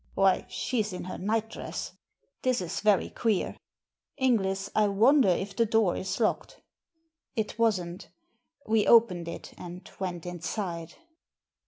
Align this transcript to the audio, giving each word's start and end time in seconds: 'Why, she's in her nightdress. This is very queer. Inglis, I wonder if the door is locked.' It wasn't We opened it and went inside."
'Why, 0.15 0.47
she's 0.49 0.93
in 0.93 1.03
her 1.03 1.19
nightdress. 1.19 1.91
This 2.41 2.59
is 2.59 2.79
very 2.79 3.11
queer. 3.11 3.55
Inglis, 4.17 4.71
I 4.73 4.87
wonder 4.87 5.29
if 5.29 5.55
the 5.55 5.67
door 5.67 5.95
is 5.95 6.19
locked.' 6.19 6.59
It 7.35 7.59
wasn't 7.59 8.09
We 8.65 8.87
opened 8.87 9.27
it 9.27 9.53
and 9.59 9.87
went 9.99 10.25
inside." 10.25 10.95